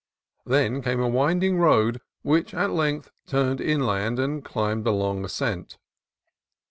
Then 0.47 0.81
came 0.81 0.99
a 0.99 1.07
winding 1.07 1.59
road, 1.59 2.01
which 2.23 2.55
at 2.55 2.71
length 2.71 3.11
turned 3.27 3.61
inland 3.61 4.17
and 4.17 4.43
climbed 4.43 4.87
a 4.87 4.91
long 4.91 5.23
ascent. 5.23 5.77